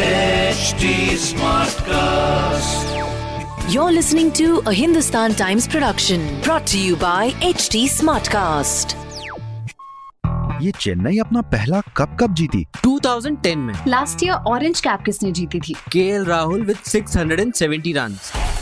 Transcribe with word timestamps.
HD 0.00 0.90
Smartcast. 1.22 2.84
You're 3.72 3.92
listening 3.92 4.32
to 4.38 4.62
a 4.66 4.72
Hindustan 4.72 5.34
Times 5.34 5.68
production 5.68 6.22
brought 6.42 6.66
to 6.68 6.78
you 6.78 6.96
by 6.96 7.32
HD 7.48 7.82
Smartcast. 7.96 8.94
ये 10.62 10.70
चेन्नई 10.78 11.18
अपना 11.18 11.40
पहला 11.52 11.80
cup 11.96 12.16
कब 12.20 12.34
जीती 12.40 12.64
2010 12.86 13.56
में 13.66 13.74
लास्ट 13.88 14.24
ईयर 14.24 14.48
ऑरेंज 14.54 14.80
कैप 14.86 15.02
किसने 15.06 15.30
जीती 15.38 15.60
थी 15.68 15.74
के 15.92 16.06
Rahul 16.24 16.62
with 16.70 16.76
670 16.88 17.94
run 17.96 18.16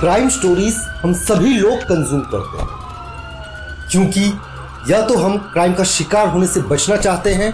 crime 0.00 0.28
stories 0.28 0.76
हम 1.02 1.12
सभी 1.14 1.52
लोग 1.54 1.82
कंज्यूम 1.82 2.20
करते 2.22 2.58
हैं। 2.58 3.88
क्योंकि 3.90 4.24
या 4.92 5.00
तो 5.06 5.16
हम 5.18 5.36
क्राइम 5.52 5.74
का 5.74 5.84
शिकार 5.84 6.28
होने 6.28 6.46
से 6.46 6.60
बचना 6.62 6.96
चाहते 6.96 7.34
हैं, 7.34 7.48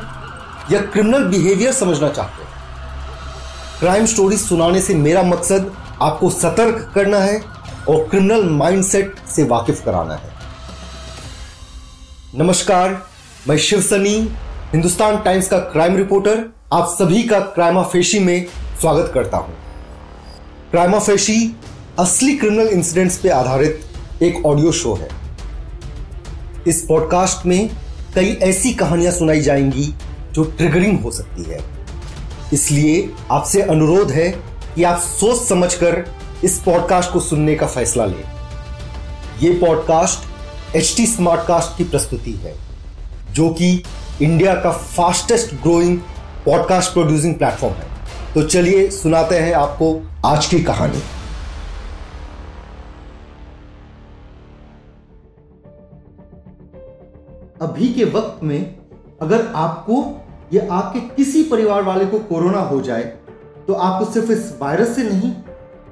या 0.73 0.80
क्रिमिनल 0.82 1.24
बिहेवियर 1.24 1.73
समझना 1.73 2.09
चाहते 2.09 2.42
हैं। 2.42 2.51
क्राइम 3.80 4.06
स्टोरीज 4.06 4.41
सुनाने 4.41 4.80
से 4.80 4.95
मेरा 4.95 5.23
मकसद 5.23 5.73
आपको 6.02 6.30
सतर्क 6.30 6.92
करना 6.95 7.18
है 7.18 7.41
और 7.88 8.09
क्रिमिनल 8.09 8.48
माइंडसेट 8.51 9.15
से 9.29 9.45
वाकिफ 9.45 9.85
कराना 9.85 10.15
है। 10.15 10.32
नमस्कार, 12.35 13.02
मैं 13.48 13.59
शिव 13.59 13.80
सनी, 13.82 14.18
हिंदुस्तान 14.73 15.23
टाइम्स 15.23 15.48
का 15.48 15.59
क्राइम 15.59 15.96
रिपोर्टर, 15.96 16.45
आप 16.73 16.95
सभी 16.98 17.23
का 17.23 17.40
क्राइमाफेशी 17.40 18.18
में 18.18 18.46
स्वागत 18.80 19.10
करता 19.15 19.37
हूँ। 19.37 19.54
क्राइमाफेशी 20.70 21.57
असली 21.98 22.37
क्रिमिनल 22.37 22.68
इंसिडेंट्स 22.68 23.16
पे 23.18 23.29
आधारित 23.29 24.23
एक 24.23 24.46
ऑडियो 24.46 24.73
शो 24.73 24.95
है। 24.95 25.09
इस 26.66 26.80
पॉडकास्ट 26.88 27.46
में 27.46 27.71
कई 28.15 28.32
ऐसी 28.43 28.73
कहानियाँ 28.74 29.12
सुनाई 29.12 29.40
जाएँगी 29.40 29.95
जो 30.32 30.45
ट्रिगरिंग 30.45 31.01
हो 31.01 31.10
सकती 31.10 31.43
है। 31.43 31.59
इसलिए 32.52 33.10
आपसे 33.30 33.63
अनुरोध 33.63 34.10
है 34.10 34.29
कि 34.74 34.85
आप 34.85 34.98
सोच 34.98 35.48
समझकर 35.48 36.04
इस 36.45 36.59
पॉडकास्ट 36.59 37.13
को 37.13 37.20
सुनने 37.20 37.54
का 37.54 37.66
फैसला 37.66 38.07
लें। 38.07 38.24
ये 39.43 39.51
पॉडकास्ट 39.51 40.76
एच 40.76 40.95
टी 40.96 41.07
स्मार्टकास्ट 41.07 41.79
की 41.79 41.85
प्रस्तुति 41.85 42.32
है, 42.32 42.54
जो 43.35 43.48
कि 43.48 43.82
इंडिया 44.23 44.54
का 44.54 44.70
fastest 44.70 45.54
growing 45.54 45.98
podcast 46.46 46.93
producing 46.93 47.35
platform 47.35 47.74
है। 47.74 47.88
तो 48.35 48.43
चलिए 48.43 48.90
सुनाते 48.90 49.38
हैं 49.38 49.52
आपको 49.52 50.01
आज 50.24 50.46
की 50.46 50.60
कहानी। 50.60 51.02
अभी 57.63 57.88
के 57.88 58.05
वक्त 58.05 58.43
में 58.43 58.77
अगर 59.23 59.46
आपको 59.46 60.27
या 60.52 60.66
आपके 60.74 61.01
किसी 61.01 61.43
परिवार 61.43 61.82
वाले 61.82 62.07
को 62.07 62.19
कोरोना 62.19 62.60
हो 62.60 62.80
जाए 62.80 63.02
तो 63.66 63.74
आपको 63.74 64.12
सिर्फ़ 64.12 64.32
इस 64.32 64.56
वायरस 64.60 64.94
से 64.97 65.03
नहीं, 65.03 65.31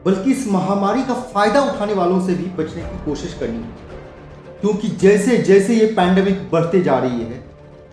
बल्कि 0.04 0.32
इस 0.32 0.46
महामारी 0.48 1.02
का 1.02 1.14
फ़ायदा 1.14 1.60
उठाने 1.62 1.92
वालों 1.92 2.20
से 2.26 2.34
भी 2.34 2.46
बचने 2.46 2.82
की 2.82 3.04
कोशिश 3.04 3.34
करनी 3.34 3.56
है। 3.56 3.90
क्योंकि 4.60 4.88
जैसे 4.88 5.36
जैसे 5.38 5.74
ये 5.74 5.86
पैंडेमिक 5.86 6.50
बढ़ते 6.52 6.80
जा 6.82 6.98
रही 6.98 7.20
है, 7.20 7.44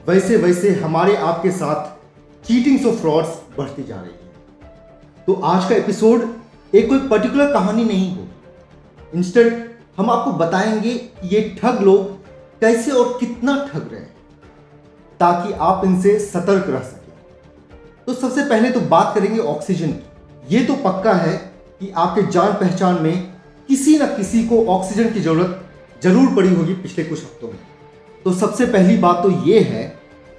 वैसे 0.08 0.38
वैसे 0.38 0.72
हमारे 0.76 1.16
आपके 1.16 1.52
साथ 1.52 2.46
चीटिंग्स 2.48 2.86
और 2.86 2.96
फ्रॉड्स 2.96 3.42
बढ़ती 3.58 3.84
जा 3.84 3.96
रही 3.96 4.12
है। 4.12 4.74
तो 5.28 5.34
आज 5.34 5.70
का 5.70 5.76
एपिसोड 5.76 6.28
एक 6.74 6.90
कोई 6.90 7.00
पर्टिकुलर 7.00 7.54
कहानी 7.54 7.84
नहीं 7.84 8.16
हो। 8.16 8.28
इंस्टेंट 9.16 9.66
हम 9.98 10.10
आपको 10.10 10.32
बताएँगे 10.32 11.10
ये 11.24 11.58
ठग 11.62 11.82
लोग 11.82 12.17
कैसे 12.62 12.92
और 12.94 13.18
कितना 13.20 13.56
ठग 13.66 13.90
रहे 13.92 14.00
हैं, 14.00 14.16
ताकि 15.20 15.54
आप 15.62 15.82
इनसे 15.86 16.18
सतर्क 16.22 16.70
रह 16.70 16.80
सकें। 16.82 17.14
तो 18.08 18.14
सबसे 18.16 18.44
पहले 18.46 18.70
तो 18.70 18.80
बात 18.88 19.14
करेंगे 19.16 19.40
ऑक्सीजन 19.42 19.88
की। 19.90 20.56
ये 20.56 20.64
तो 20.66 20.76
पक्का 20.84 21.14
है 21.16 21.36
कि 21.82 21.92
आपके 21.98 22.22
जान 22.32 22.54
पहचान 22.54 23.02
में 23.04 23.24
किसी 23.70 23.98
न 24.00 24.06
किसी 24.16 24.44
को 24.48 24.66
ऑक्सीजन 24.70 25.12
की 25.14 25.20
ज़रूरत 25.22 25.64
ज़रूर 26.04 26.36
पड़ी 26.36 26.54
होगी 26.54 26.74
पिछले 26.76 27.04
कुछ 27.04 27.20
हफ्तों 27.20 27.48
में। 27.48 27.58
तो 28.26 28.34
सबसे 28.36 28.66
पहली 28.68 28.98
बात 28.98 29.22
तो 29.24 29.30
ये 29.46 29.60
है 29.62 29.84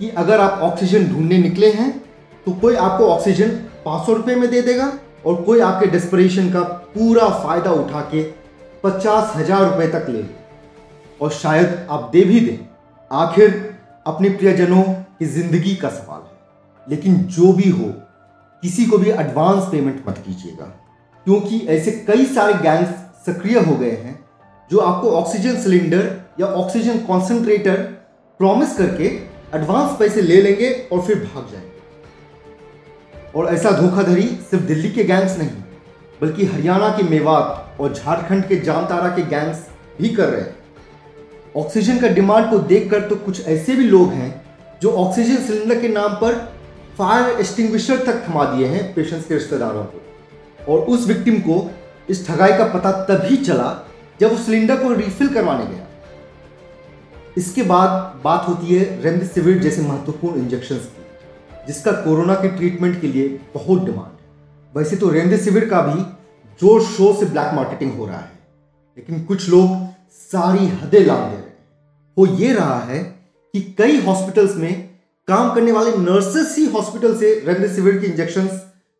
कि 0.00 0.09
अगर 0.17 0.41
आप 0.41 0.61
ऑक्सीजन 0.62 1.06
ढूँढने 1.06 1.39
निकले 1.39 1.71
हैं 1.73 1.91
तो 2.47 2.53
कोई 2.56 2.75
आपको 2.77 3.09
ऑक्सीजन 3.09 3.49
पाँच 3.85 4.06
सौ 4.06 4.12
रुपये 4.15 4.35
में 4.37 4.49
दे 4.50 4.62
देगा 4.62 4.93
और 5.27 5.43
कोई 5.43 5.61
आपके 5.62 5.87
डिस्परेशन 5.89 6.50
का 6.53 6.61
पूरा 6.95 7.29
फ़ायदा 7.39 7.71
उठा 7.75 8.00
के 8.12 8.23
पचास 8.85 9.33
हज़ार 9.37 9.65
रुपये 9.65 9.89
तक 9.91 10.06
ले 10.09 10.19
ले 10.19 10.38
और 11.21 11.31
शायद 11.31 11.87
आप 11.91 12.11
दे 12.12 12.25
भी 12.25 12.41
दें। 12.41 12.69
आखिर 13.12 13.79
अपने 14.06 14.29
प्रियजनों 14.29 14.83
की 14.83 15.27
ज़िंदगी 15.27 15.77
का 15.77 15.89
सवाल 15.89 16.21
है। 16.21 16.39
लेकिन 16.91 17.17
जो 17.17 17.53
भी 17.53 17.71
हो, 17.71 17.93
किसी 18.62 18.87
को 18.87 18.99
भी 18.99 19.11
एडवांस 19.11 19.65
पेमेंट 19.65 20.05
मत 20.09 20.19
कीजिएगा। 20.27 20.65
क्योंकि 21.25 21.67
ऐसे 21.69 21.91
कई 21.91 22.25
सारे 22.25 22.55
गैंग्स 22.55 22.91
सक्रिय 23.27 23.59
हो 23.59 23.75
गए 23.75 23.91
हैं, 23.91 24.25
जो 24.71 24.79
आपको 24.79 25.11
ऑक्सीजन 25.11 25.61
सिलेंडर 25.61 26.21
या 26.41 26.47
ऑक्सीजन 26.47 26.99
कॉन्सेंट्रेटर 26.99 27.77
प्रॉमिस 28.39 28.77
करके 28.77 29.05
एडवांस 29.55 29.99
पैसे 29.99 30.23
ले 30.23 30.43
लेंगे 30.43 30.89
और 30.93 31.00
फिर 31.03 31.19
भाग 31.19 31.49
जाएँगे। 31.53 31.79
और 33.39 33.47
ऐसा 33.47 33.71
धोखाधड़ी 33.71 34.23
सिर्फ़ 34.23 34.65
दिल्ली 34.65 34.91
के 34.91 35.05
गैंग्स 35.05 35.39
नहीं, 35.39 35.50
बल्कि 36.21 36.47
हरियाणा 36.47 36.89
के 36.89 37.03
मेवात 37.03 37.77
और 37.81 37.95
झारखंड 37.95 38.49
के 38.49 38.56
जामतारा 38.56 39.09
के 39.09 39.23
गैंग्स 39.23 39.67
भी 40.00 40.09
कर 40.09 40.29
रहे 40.29 40.41
हैं। 40.41 40.58
ऑक्सीजन 41.57 41.99
का 41.99 42.09
डिमांड 42.11 42.51
को 42.51 42.59
देखकर 42.69 43.09
तो 43.09 43.17
कुछ 43.17 43.47
ऐसे 43.49 43.75
भी 43.77 43.85
लोग 43.85 44.13
हैं 44.13 44.31
जो 44.83 44.91
ऑक्सीजन 44.99 45.37
सिलेंडर 45.45 45.81
के 45.81 45.89
नाम 45.89 46.15
पर 46.15 46.35
फायर 46.99 47.41
एक्सटिंग्विशर 47.41 48.05
तक 48.07 48.25
थमा 48.29 48.45
दिए 48.45 48.67
हैं 48.67 48.83
पेशेंट्स 48.95 49.27
के 49.29 49.35
रिश्तेदारों 49.35 49.85
को। 49.85 50.73
और 50.73 50.81
उस 50.87 51.07
विक्टिम 51.07 51.39
को 51.41 51.71
इस 52.09 52.27
ठगाई 52.27 52.57
का 52.59 52.65
पता 52.69 52.93
तभी 53.07 53.37
चला 53.39 53.75
जब 54.21 54.33
उस 54.33 54.47
सिलेंडर 54.47 54.77
को 54.77 54.93
रिफिल 54.95 55.29
करवाने 55.35 55.67
गया। 55.67 55.87
इसके 57.37 57.63
बाद 57.65 58.21
बात 58.25 58.49
होती 58.49 58.75
है 58.75 59.03
रेमडेसिविर 59.03 59.59
जैसे 59.59 59.83
महत्वपूर्ण 59.83 60.41
इंजेक्शन 60.41 60.77
की, 60.77 61.05
जिसका 61.67 61.93
कोरोना 61.95 62.35
के 62.35 62.49
ट्रीटमेंट 62.49 63.01
के 63.01 63.07
लिए 63.07 63.29
बहुत 63.55 63.85
डिमांड 63.85 64.07
है। 64.07 64.17
वैसे 64.75 64.97
तो 64.97 65.11
रेमडेसिविर 65.11 65.69
का 65.69 65.81
भी 65.83 66.01
ज़ोर 66.61 66.83
शोर 66.85 67.15
से 67.17 67.27
ब्लैक 67.27 67.55
मार्केटिंग 67.55 67.93
हो 67.99 68.07
रहा 68.07 68.19
है, 68.19 68.31
लेकिन 68.97 69.25
कुछ 69.25 69.49
लोग 69.49 69.69
सारी 70.13 70.67
हदें 70.67 71.05
लाभ 71.07 71.19
दे 71.19 71.37
रहे 71.37 71.53
हो 72.17 72.27
ये 72.37 72.53
रहा 72.53 72.79
है 72.79 72.99
कि 73.55 73.61
कई 73.79 74.01
हॉस्पिटल्स 74.01 74.57
में 74.57 74.89
काम 75.29 75.55
करने 75.55 75.73
वाले 75.73 75.91
नर्सेस 75.91 76.55
ही 76.59 76.67
हॉस्पिटल 76.67 77.17
से 77.19 77.43
रेमडेसिविर 77.47 77.99
के 77.99 78.07
इंजेक्शन 78.07 78.47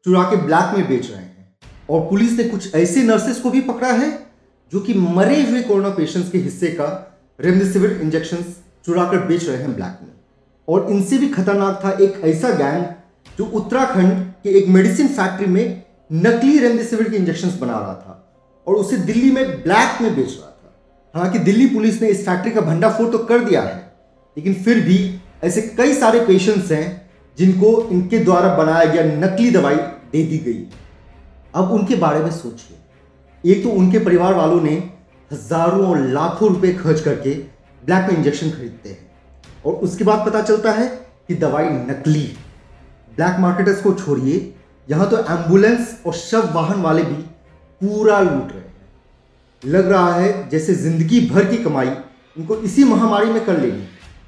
चुरा 0.05 0.23
के 0.23 0.37
ब्लैक 0.37 0.77
में 0.77 0.89
बेच 0.89 1.11
रहे 1.11 1.21
हैं। 1.21 1.57
और 1.91 2.01
पुलिस 2.01 2.33
ने 2.33 2.45
कुछ 2.45 2.75
ऐसे 2.75 3.03
नर्सेस 3.03 3.41
को 3.41 3.51
भी 3.51 3.61
पकड़ा 3.61 3.93
है 3.93 4.11
जो 4.73 4.81
कि 4.81 4.95
मरे 4.95 5.43
हुए 5.43 5.63
कोरोना 5.63 5.89
पेशेंट्स 5.89 6.31
के 6.31 6.39
हिस्से 6.39 6.67
का 6.67 6.87
रेमडेसिविर 7.41 7.93
इंजेक्शन 8.03 8.45
चुरा 8.85 9.05
कर 9.05 9.19
बेच 9.19 9.45
रहे 9.45 9.57
हैं 9.57 9.75
ब्लैक 9.75 9.99
में। 10.03 10.13
और 10.69 10.91
इनसे 10.91 11.19
भी 11.19 11.29
खतरनाक 11.29 11.81
था 11.85 11.91
एक 11.91 12.21
ऐसा 12.25 12.51
गैंग 12.51 12.85
जो 13.39 13.45
उत्तराखंड 13.45 14.13
के 14.43 14.59
एक 14.59 14.69
मेडिसिन 14.69 15.09
फैक्ट्री 15.09 15.47
में 15.47 15.83
नकली 16.13 16.59
रेमडेसिविर 16.59 17.09
के 17.09 17.17
इंजेक्शन 17.17 17.59
बना 17.61 17.79
रहा 17.79 17.95
था 17.95 18.15
और 18.67 18.75
उसे 18.75 18.97
दिल्ली 18.97 19.31
में 19.31 19.63
ब्लैक 19.63 20.03
में 20.03 20.17
बेच 20.17 20.31
रहा 20.31 20.55
हालाँकि 21.15 21.39
दिल्ली 21.41 21.67
पुलिस 21.67 22.01
ने 22.03 22.09
इस 22.09 22.25
फैक्ट्री 22.27 22.51
का 22.53 22.61
भंडाफोड़ 22.61 23.09
तो 23.09 23.19
कर 23.21 23.45
दिया 23.45 23.63
है, 23.63 23.77
लेकिन 24.37 24.55
फिर 24.55 24.81
भी 24.81 24.99
ऐसे 25.45 25.63
कई 25.79 25.93
सारे 25.95 26.21
पेशेंट्स 26.21 26.71
हैं 26.73 27.11
जिनको 27.39 27.71
इनके 27.91 28.19
द्वारा 28.19 28.55
बनाया 28.57 28.85
गया 28.85 29.05
नकली 29.19 29.51
दवाई 29.51 29.77
दे 30.13 30.23
दी 30.25 30.39
गई। 30.39 30.67
अब 31.55 31.71
उनके 31.73 31.97
बारे 31.97 32.21
में 32.21 32.31
सोचिए। 32.31 32.77
एक 33.45 33.63
तो 33.63 33.71
उनके 33.71 33.99
परिवार 33.99 34.35
वालों 34.35 34.61
ने 34.63 34.77
हज़ारों 35.31 35.87
और 35.87 36.01
लाखों 36.09 36.49
रुपए 36.49 36.73
खर्च 36.75 37.01
करके 37.01 37.35
ब्लैक 37.83 38.11
में 38.11 38.17
इंजेक्शन 38.17 38.51
खरीदते 38.51 38.89
हैं 38.89 39.07
और 39.67 39.75
उसके 39.75 40.05
बाद 40.05 40.27
पता 40.27 40.43
चलता 40.43 40.73
है 40.73 40.87
कि 41.29 41.35
दवाई 41.37 41.69
नकली 41.69 42.25
ब्लैक 43.17 43.39
मार्केटर्स 43.41 43.83
को 43.83 43.93
छोड़िए, 43.95 44.55
यहाँ 44.89 45.09
तो 45.11 45.19
एंबुलेंस 45.19 45.97
और 46.07 46.13
शव 46.15 46.53
वाहन 46.55 46.81
वाले 46.83 47.03
भी 47.03 47.23
पूरा 47.81 48.21
लूट 48.21 48.53
रहे 48.53 48.68
लग 49.63 49.89
रहा 49.89 50.15
है 50.15 50.49
जैसे 50.51 50.75
ज़िंदगी 50.75 51.21
भर 51.29 51.45
की 51.45 51.57
कमाई 51.63 51.89
उनको 52.39 52.57
इसी 52.59 52.85
महामारी 52.85 53.31
में 53.31 53.45
कर 53.45 53.61
लेगी। 53.61 53.87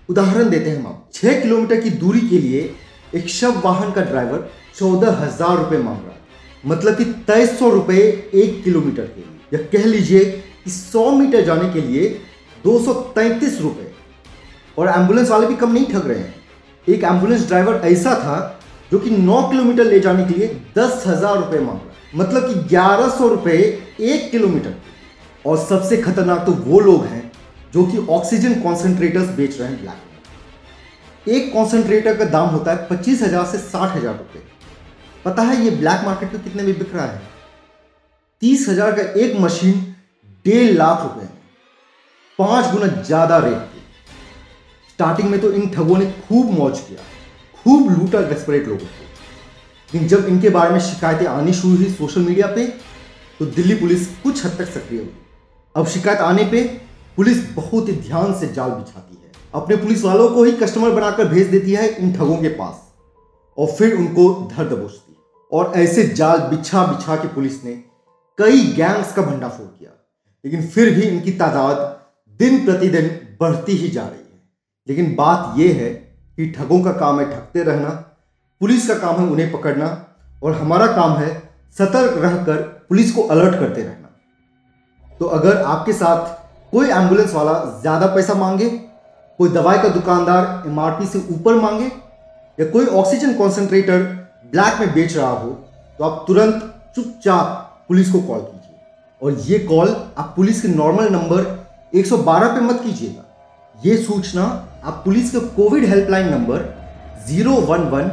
उदाहरण 0.08 0.48
देते 0.50 0.70
हैं 0.70 0.76
हम 0.76 0.86
आप 0.86 1.08
छह 1.14 1.40
किलोमीटर 1.40 1.80
की 1.80 1.90
दूरी 1.98 2.20
के 2.20 2.38
लिए 2.38 2.70
एक 3.14 3.28
शव 3.28 3.60
वाहन 3.64 3.92
का 3.92 4.00
ड्राइवर 4.02 4.48
चौदह 4.78 5.12
हज़ार 5.20 5.56
रुपये 5.58 5.78
मांग 5.78 5.96
रहा 5.96 6.12
है। 6.12 6.18
मतलब 6.64 6.96
कि 6.96 7.04
तेईस 7.28 7.58
सौ 7.58 7.70
रुपये 7.70 8.02
एक 8.34 8.62
किलोमीटर 8.64 9.02
के 9.04 9.20
लिए। 9.20 9.58
या 9.58 9.66
कह 9.72 9.86
लीजिए 9.86 10.24
कि 10.64 10.70
सौ 10.70 11.10
मीटर 11.10 11.44
जाने 11.44 11.68
के 11.72 11.80
लिए 11.82 12.08
दो 12.64 12.78
सौ 12.84 12.92
तैंतीस 13.14 13.60
रुपये 13.60 13.90
और 14.78 14.88
एंबुलेंस 14.90 15.30
वाले 15.30 15.46
भी 15.46 15.54
कम 15.56 15.72
नहीं 15.72 15.86
ठग 15.86 16.06
रहे 16.08 16.18
हैं। 16.18 16.34
एक 16.86 17.04
एंबुलेंस 17.04 17.46
ड्राइवर 17.48 17.80
ऐसा 17.86 18.14
था 18.24 18.36
जो 18.92 18.98
कि 18.98 19.10
9 19.12 19.42
किलोमीटर 19.50 19.84
ले 19.84 20.00
जाने 20.00 20.24
के 20.24 20.34
लिए 20.34 20.46
दस 20.78 21.02
हज़ार 21.06 21.36
रुपये 21.38 21.60
मांग 21.60 21.76
रहा 21.76 22.18
मतलब 22.18 22.48
कि 22.48 22.54
ग्यारह 22.68 23.08
सौ 23.08 23.28
रुपये 23.28 23.58
एक 24.02 24.30
किलोमीटर 24.30 24.74
और 25.44 25.58
सबसे 25.58 25.96
खतरनाक 26.02 26.44
तो 26.46 26.52
वो 26.64 26.80
लोग 26.80 27.04
हैं 27.06 27.30
जो 27.74 27.84
कि 27.86 27.98
ऑक्सीजन 28.10 28.60
कॉन्सेंट्रेटर्स 28.62 29.28
बेच 29.36 29.58
रहे 29.60 29.68
हैं 29.68 29.80
ब्लैक 29.80 31.28
एक 31.28 31.52
कॉन्सेंट्रेटर 31.52 32.16
का 32.16 32.24
दाम 32.26 32.48
होता 32.48 32.72
है 32.72 32.86
पच्चीस 32.88 33.22
हज़ार 33.22 33.44
से 33.46 33.58
साठ 33.60 33.96
हज़ार 33.96 34.16
रुपये 34.16 34.42
पता 35.24 35.42
है 35.42 35.56
ये 35.64 35.70
ब्लैक 35.72 36.04
मार्केट 36.04 36.32
में 36.34 36.42
कितने 36.42 36.62
में 36.62 36.78
बिक 36.78 36.94
रहा 36.94 37.04
है? 37.04 37.20
तीस 38.42 38.68
हज़ार 38.68 38.92
का 38.92 39.02
एक 39.20 39.36
मशीन 39.40 39.72
डेढ़ 40.44 40.72
लाख 40.72 41.02
रुपए। 41.02 41.26
पाँच 42.38 42.70
गुना 42.72 42.86
ज़्यादा 43.02 43.38
रेट 43.38 43.54
थी 43.54 43.80
स्टार्टिंग 44.90 45.30
में 45.30 45.40
तो 45.40 45.52
इन 45.52 45.68
ठगों 45.70 45.96
ने 45.98 46.06
खूब 46.20 46.50
मौज 46.52 46.78
किया, 46.80 47.02
खूब 47.56 47.90
लूटा 47.90 48.20
डेस्परेट 48.28 48.68
लोगों 48.68 48.78
को। 48.78 49.04
लेकिन 49.88 50.08
जब 50.08 50.26
इनके 50.28 50.48
बारे 50.50 50.70
में 50.70 50.80
शिकायतें 50.82 51.26
आनी 51.28 51.52
शुरू 51.54 51.76
हुई 51.76 51.90
सोशल 51.92 52.20
मीडिया 52.22 52.46
पे 52.54 52.66
तो 53.40 53.46
दिल्ली 53.48 53.74
पुलिस 53.76 54.06
कुछ 54.22 54.44
हद 54.44 54.56
तक 54.58 54.68
सक्रिय 54.70 55.00
हुई। 55.00 55.12
अब 55.76 55.86
शिकायत 55.86 56.18
आने 56.18 56.44
पे 56.44 56.62
पुलिस 57.16 57.52
बहुत 57.54 57.88
ही 57.88 57.92
ध्यान 57.92 58.34
से 58.34 58.46
जाल 58.46 58.70
बिछाती 58.70 59.14
है। 59.14 59.32
अपने 59.54 59.76
पुलिस 59.76 60.04
वालों 60.04 60.28
को 60.28 60.44
ही 60.44 60.52
कस्टमर 60.52 60.90
बनाकर 60.90 61.28
भेज 61.28 61.46
देती 61.46 61.72
है 61.72 61.88
इन 61.88 62.12
ठगों 62.12 62.36
के 62.36 62.48
पास 62.48 62.80
और 63.58 63.66
फिर 63.66 63.96
उनको 63.96 64.48
धर 64.56 64.64
दबोचती 64.64 65.12
है। 65.12 65.18
और 65.52 65.72
ऐसे 65.76 66.06
जाल 66.08 66.38
बिछा 66.38 66.84
बिछा 66.86 67.16
के 67.16 67.28
पुलिस 67.28 67.64
ने 67.64 67.72
कई 68.38 68.60
गैंग्स 68.72 69.14
का 69.14 69.22
भंडाफोड़ 69.22 69.66
किया। 69.66 69.90
लेकिन 70.44 70.66
फिर 70.66 70.94
भी 70.94 71.02
इनकी 71.02 71.32
तादाद 71.32 72.00
दिन 72.38 72.64
प्रतिदिन 72.64 73.08
बढ़ती 73.40 73.72
ही 73.72 73.88
जा 73.88 74.02
रही 74.02 74.32
है। 74.32 74.42
लेकिन 74.88 75.14
बात 75.14 75.58
यह 75.58 75.74
है 75.74 75.90
कि 76.36 76.50
ठगों 76.50 76.80
का 76.80 76.92
काम 76.92 77.20
है 77.20 77.30
ठगते 77.30 77.62
रहना, 77.62 77.90
पुलिस 78.60 78.88
का 78.88 78.94
काम 78.94 79.16
है 79.16 79.30
उन्हें 79.30 79.52
पकड़ना 79.52 80.06
और 80.42 80.52
हमारा 80.52 80.86
काम 80.86 81.12
है 81.12 81.42
सतर्क 81.78 82.18
रहकर 82.18 82.56
पुलिस 82.88 83.12
को 83.12 83.22
अलर्ट 83.22 83.58
करते 83.60 83.82
रहना। 83.82 83.99
तो 85.20 85.26
अगर 85.28 85.62
आपके 85.64 85.92
साथ 85.92 86.26
कोई 86.72 86.88
एंबुलेंस 86.88 87.34
वाला 87.34 87.52
ज़्यादा 87.80 88.06
पैसा 88.14 88.34
मांगे, 88.34 88.68
कोई 89.38 89.48
दवाई 89.50 89.78
का 89.78 89.88
दुकानदार 89.90 90.68
एमआरपी 90.68 91.06
से 91.06 91.18
ऊपर 91.30 91.54
मांगे, 91.56 91.86
या 92.58 92.66
कोई 92.68 92.86
ऑक्सीजन 92.86 93.32
कॉन्सेंट्रेटर 93.34 94.02
ब्लैक 94.52 94.80
में 94.80 94.92
बेच 94.94 95.16
रहा 95.16 95.30
हो 95.30 95.50
तो 95.98 96.04
आप 96.04 96.24
तुरंत 96.26 96.62
चुपचाप 96.94 97.84
पुलिस 97.88 98.10
को 98.12 98.20
कॉल 98.20 98.40
कीजिए। 98.40 98.76
और 99.22 99.32
ये 99.42 99.58
कॉल 99.66 99.88
आप 100.18 100.32
पुलिस 100.36 100.62
के 100.62 100.68
नॉर्मल 100.68 101.08
नंबर 101.12 101.44
112 101.94 102.54
पे 102.54 102.60
मत 102.62 102.80
कीजिएगा। 102.84 103.24
ये 103.78 103.96
सूचना 103.98 104.44
आप 104.84 105.00
पुलिस 105.04 105.30
के 105.30 105.40
COVID 105.56 105.84
helpline 105.88 106.28
number 106.30 106.64
zero 107.26 107.54
one 107.66 107.88
one 107.90 108.08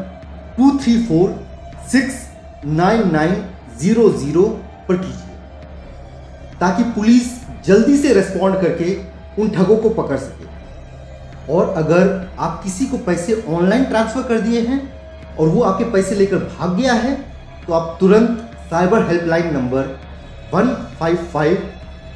two 0.57 0.77
three 0.79 0.97
four 1.05 1.35
six 1.91 2.25
nine 2.65 3.11
nine 3.11 3.43
zero 3.79 4.09
zero 4.11 4.43
पर 4.87 4.97
कीजिए। 4.97 5.26
ताकि 6.61 6.83
पुलिस 6.91 7.29
जल्दी 7.65 7.97
से 7.97 8.13
रेस्पॉन्ड 8.13 8.61
करके 8.61 8.95
उन 9.41 9.49
ठगों 9.49 9.77
को 9.77 9.89
पकड़ 9.91 10.17
सके। 10.17 10.45
और 11.53 11.73
अगर 11.77 12.09
आप 12.39 12.59
किसी 12.63 12.85
को 12.85 12.97
पैसे 13.05 13.41
ऑनलाइन 13.49 13.83
ट्रांसफ़र 13.85 14.23
कर 14.27 14.39
दिए 14.41 14.61
हैं 14.61 14.81
और 15.39 15.47
वो 15.47 15.61
आपके 15.63 15.83
पैसे 15.91 16.15
लेकर 16.15 16.37
भाग 16.37 16.75
गया 16.77 16.93
है 16.95 17.15
तो 17.67 17.73
आप 17.73 17.97
तुरंत 17.99 18.39
cyber 18.69 19.07
helpline 19.07 19.53
number 19.53 19.95
one 20.53 20.73
five 20.99 21.17
five 21.33 21.55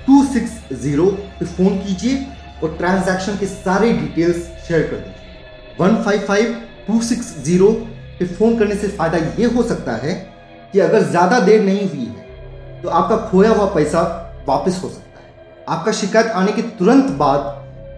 two 0.08 0.24
six 0.26 0.52
zero 0.82 1.06
पे 1.40 1.46
फ़ोन 1.48 1.78
कीजिए 1.78 2.26
और 2.64 2.76
ट्रांजैक्शन 2.78 3.38
के 3.38 3.46
सारे 3.46 3.92
डिटेल्स 3.94 4.48
शेयर 4.68 4.82
कर 4.88 4.98
दीजिए। 4.98 5.78
One 5.80 6.02
five 6.04 6.26
five 6.28 6.56
two 6.88 7.02
six 7.04 7.34
zero 7.46 7.72
पे 8.20 8.26
फ़ोन 8.28 8.58
करने 8.58 8.76
से 8.76 8.88
फ़ायदा 8.88 9.18
ये 9.40 9.46
हो 9.56 9.64
सकता 9.64 9.96
है 10.04 10.14
कि 10.74 10.80
अगर 10.80 11.04
ज़्यादा 11.04 11.40
देर 11.42 11.64
नहीं 11.64 11.88
हुई 11.90 12.06
है 12.06 12.82
तो 12.82 12.90
आपका 12.90 13.18
खोया 13.30 13.50
हुआ 13.52 13.66
पैसा 13.74 14.04
वापस 14.48 14.80
हो 14.84 14.90
सकता 14.90 15.20
है। 15.20 15.66
आपका 15.70 15.92
शिकायत 15.92 16.28
आने 16.28 16.52
के 16.52 16.62
तुरंत 16.78 17.12
बाद 17.18 17.40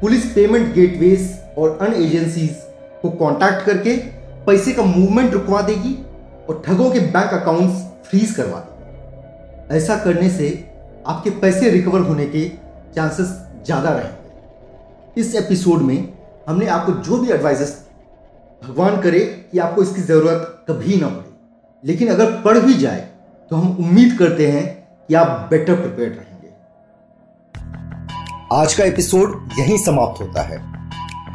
पुलिस 0.01 0.25
पेमेंट 0.33 0.73
गेटवेज 0.75 1.29
और 1.57 1.77
अन्य 1.81 2.03
एजेंसीज 2.05 2.55
को 3.01 3.09
कांटेक्ट 3.19 3.65
करके 3.65 3.95
पैसे 4.45 4.71
का 4.73 4.83
मूवमेंट 4.85 5.33
रुकवा 5.33 5.61
देगी 5.61 5.93
और 6.49 6.61
ठगों 6.65 6.89
के 6.91 6.99
बैंक 7.11 7.33
अकाउंट्स 7.33 7.83
फ्रीज 8.09 8.31
करवा 8.35 8.59
देगी। 8.59 9.75
ऐसा 9.75 9.95
करने 9.97 10.29
से 10.29 10.49
आपके 11.07 11.29
पैसे 11.39 11.69
रिकवर 11.69 11.99
होने 12.01 12.25
के 12.25 12.47
चांसेस 12.95 13.27
ज़्यादा 13.65 13.89
रहेंगे। 13.91 15.21
इस 15.21 15.35
एपिसोड 15.35 15.81
में 15.81 15.97
हमने 16.47 16.67
आपको 16.67 16.91
जो 17.03 17.17
भी 17.17 17.31
एडवाइजेस 17.31 17.79
भगवान 18.61 19.01
करे 19.01 19.19
कि 19.51 19.59
आपको 19.59 19.81
इसकी 19.83 20.01
ज़रूरत 20.01 20.65
कभी 20.67 20.99
ना 21.01 21.07
पड़े। 21.07 21.31
लेकिन 21.83 22.09
अगर 22.09 22.31
पड़ 22.41 22.57
भी 22.57 22.73
जाए 22.75 23.07
तो 23.51 23.55
हम 23.55 23.77
उम्मीद 23.79 24.17
करते 24.19 24.47
हैं 24.47 24.65
कि 25.09 25.13
आप 25.13 25.47
बेटर 25.49 25.75
प्रिपेयर 25.75 26.09
रहेंगे। 26.09 26.32
आज 28.53 28.73
का 28.73 28.83
एपिसोड 28.83 29.49
यहीं 29.59 29.77
समाप्त 29.77 30.21
होता 30.21 30.41
है। 30.41 30.57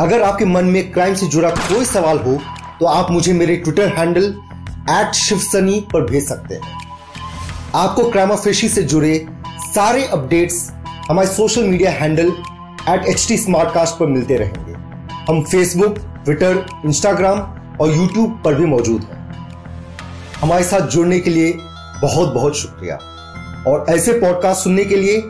अगर 0.00 0.22
आपके 0.22 0.44
मन 0.44 0.64
में 0.64 0.90
क्राइम 0.92 1.14
से 1.14 1.26
जुड़ा 1.26 1.48
कोई 1.50 1.84
सवाल 1.84 2.18
हो 2.18 2.34
तो 2.80 2.86
आप 2.86 3.10
मुझे 3.10 3.32
मेरे 3.32 3.56
ट्विटर 3.56 3.88
हैंडल 3.88 4.24
एट 4.90 5.14
शिवसनी 5.14 5.80
पर 5.92 6.04
भेज 6.04 6.28
सकते 6.28 6.54
हैं। 6.54 6.76
आपको 7.74 8.10
क्राइमाफेशी 8.10 8.68
से 8.68 8.82
जुड़े 8.82 9.26
सारे 9.60 10.04
अपडेट्स 10.06 10.70
हमारे 11.08 11.28
social 11.28 11.64
media 11.64 11.90
handle 11.90 12.32
at 12.88 13.06
H 13.06 13.26
T 13.28 13.36
पर 13.48 14.06
मिलते 14.06 14.36
रहेंगे। 14.36 14.72
हम 15.28 15.42
फेसबुक 15.42 15.98
ट्विटर 16.24 16.64
इंस्टाग्राम 16.86 17.40
और 17.80 17.96
यूट्यूब 17.96 18.42
पर 18.44 18.54
भी 18.54 18.66
मौजूद 18.66 19.02
हैं। 19.02 19.18
हमारे 20.40 20.64
साथ 20.64 20.86
जुड़ने 20.88 21.18
के 21.18 21.30
लिए 21.30 21.52
बहुत 22.02 22.32
बहुत 22.34 22.56
शुक्रिया। 22.56 22.98
और 23.66 23.86
ऐसे 23.88 24.12
पॉडकास्ट 24.12 24.64
सुनने 24.64 24.84
के 24.84 24.96
लिए 24.96 25.22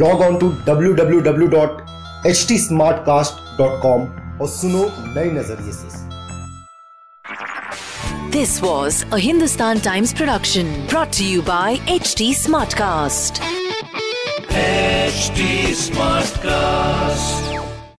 log 0.00 0.20
on 0.22 0.38
to 0.38 0.48
W 0.66 0.92
W 0.94 1.20
W 1.20 1.48
dot 1.48 1.80
H 2.26 2.46
T 2.48 2.58
Smartcast 3.06 3.58
dot 3.58 3.80
com 3.82 4.06
और 4.40 4.48
सुनो 4.48 4.88
नए 5.16 5.30
नज़रिए 5.40 5.72
से 5.72 6.00
This 8.34 8.52
was 8.62 8.98
a 9.12 9.18
Hindustan 9.18 9.80
Times 9.80 10.14
production 10.14 10.70
brought 10.92 11.12
to 11.18 11.26
you 11.26 11.42
by 11.42 11.76
HT 11.96 12.30
Smartcast. 12.38 13.42
HT 14.62 15.44
Smartcast. 15.82 17.41